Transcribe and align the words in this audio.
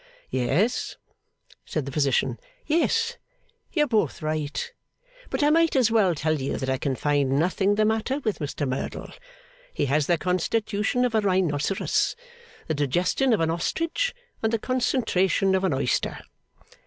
'Yes,' 0.31 0.97
said 1.63 1.85
the 1.85 1.91
physician, 1.91 2.39
'yes, 2.65 3.17
you 3.71 3.83
are 3.83 3.87
both 3.87 4.23
right. 4.23 4.73
But 5.29 5.43
I 5.43 5.51
may 5.51 5.69
as 5.75 5.91
well 5.91 6.15
tell 6.15 6.41
you 6.41 6.57
that 6.57 6.71
I 6.71 6.79
can 6.79 6.95
find 6.95 7.37
nothing 7.37 7.75
the 7.75 7.85
matter 7.85 8.17
with 8.21 8.39
Mr 8.39 8.67
Merdle. 8.67 9.11
He 9.75 9.85
has 9.85 10.07
the 10.07 10.17
constitution 10.17 11.05
of 11.05 11.13
a 11.13 11.21
rhinoceros, 11.21 12.15
the 12.65 12.73
digestion 12.73 13.31
of 13.31 13.41
an 13.41 13.51
ostrich, 13.51 14.15
and 14.41 14.51
the 14.51 14.57
concentration 14.57 15.53
of 15.53 15.63
an 15.63 15.71
oyster. 15.71 16.17